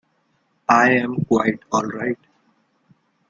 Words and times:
I'm 0.67 1.25
quite 1.25 1.59
all 1.71 1.83
right. 1.83 2.17